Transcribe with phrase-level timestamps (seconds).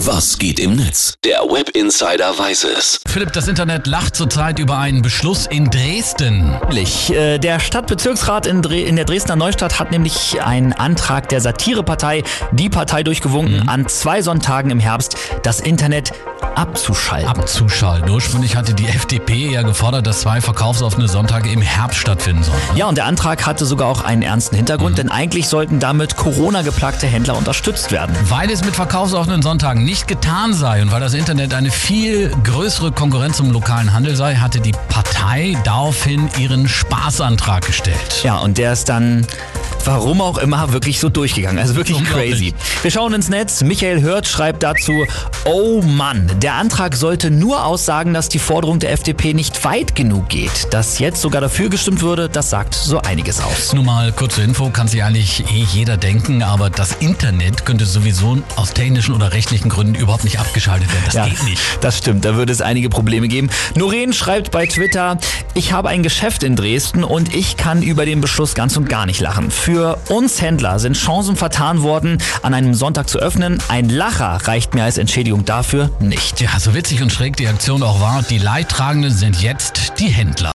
[0.00, 1.14] Was geht im Netz?
[1.24, 3.00] Der Web Insider weiß es.
[3.08, 6.54] Philipp, das Internet lacht zurzeit über einen Beschluss in Dresden.
[7.08, 12.24] Äh, Der Stadtbezirksrat in, Dre in der Dresdner Neustadt hat nämlich einen Antrag der Satirepartei,
[12.52, 16.12] die Partei durchgewunken, an zwei Sonntagen im Herbst das Internet
[16.56, 17.28] abzuschalten.
[17.28, 18.10] Abzuschalten.
[18.10, 22.58] Ursprünglich hatte die FDP ja gefordert, dass zwei verkaufsoffene Sonntage im Herbst stattfinden sollen.
[22.74, 27.06] Ja, und der Antrag hatte sogar auch einen ernsten Hintergrund, denn eigentlich sollten damit Corona-geplagte
[27.06, 28.16] Händler unterstützt werden.
[28.28, 32.92] Weil es mit verkaufsoffenen Sonntagen nicht getan sei und weil das Internet eine viel größere
[32.92, 38.22] Konkurrenz zum lokalen Handel sei, hatte die Partei daraufhin ihren Spaßantrag gestellt.
[38.22, 39.26] Ja, und der ist dann,
[39.86, 41.58] warum auch immer, wirklich so durchgegangen.
[41.58, 42.54] Also wirklich crazy.
[42.82, 43.62] Wir schauen ins Netz.
[43.62, 45.06] Michael Hört schreibt dazu,
[45.44, 50.28] oh Mann, der Antrag sollte nur aussagen, dass die Forderung der FDP nicht weit genug
[50.28, 50.68] geht.
[50.72, 53.72] Dass jetzt sogar dafür gestimmt würde, das sagt so einiges aus.
[53.72, 58.38] Nur mal kurze Info, kann sich eigentlich eh jeder denken, aber das Internet könnte sowieso
[58.56, 61.02] aus technischen oder rechtlichen Gründen überhaupt nicht abgeschaltet werden.
[61.06, 61.62] Das Ja, geht nicht.
[61.80, 63.50] das stimmt, da würde es einige Probleme geben.
[63.76, 65.18] Noreen schreibt bei Twitter,
[65.56, 69.06] ich habe ein Geschäft in Dresden und ich kann über den Beschluss ganz und gar
[69.06, 69.50] nicht lachen.
[69.50, 73.58] Für uns Händler sind Chancen vertan worden, an einem Sonntag zu öffnen.
[73.68, 76.40] Ein Lacher reicht mir als Entschädigung dafür nicht.
[76.40, 80.52] Ja, so witzig und schräg die Aktion auch war, die Leidtragenden sind jetzt die Händler.